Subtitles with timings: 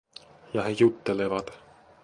[0.53, 1.51] Ja he juttelevat.